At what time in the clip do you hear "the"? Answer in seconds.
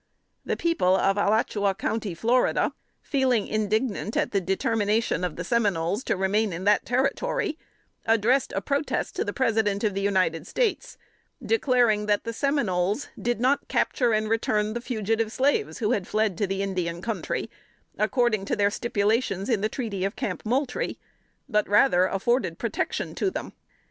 0.43-0.57, 4.31-4.41, 5.35-5.43, 9.23-9.31, 9.93-10.01, 12.23-12.33, 14.73-14.81, 16.47-16.63, 19.61-19.69